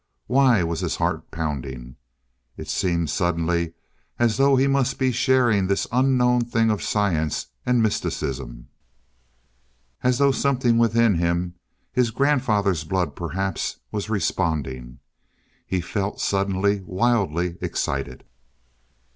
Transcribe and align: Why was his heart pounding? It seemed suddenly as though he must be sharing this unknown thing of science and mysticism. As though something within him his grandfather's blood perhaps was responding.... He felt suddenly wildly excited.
Why 0.25 0.63
was 0.63 0.79
his 0.79 0.95
heart 0.95 1.29
pounding? 1.29 1.95
It 2.57 2.67
seemed 2.67 3.11
suddenly 3.11 3.73
as 4.17 4.37
though 4.37 4.55
he 4.55 4.65
must 4.65 4.97
be 4.97 5.11
sharing 5.11 5.67
this 5.67 5.85
unknown 5.91 6.41
thing 6.45 6.71
of 6.71 6.81
science 6.81 7.51
and 7.67 7.83
mysticism. 7.83 8.69
As 10.01 10.17
though 10.17 10.31
something 10.31 10.79
within 10.79 11.19
him 11.19 11.53
his 11.91 12.09
grandfather's 12.09 12.83
blood 12.83 13.15
perhaps 13.15 13.77
was 13.91 14.09
responding.... 14.09 14.97
He 15.67 15.81
felt 15.81 16.19
suddenly 16.19 16.81
wildly 16.83 17.57
excited. 17.61 18.23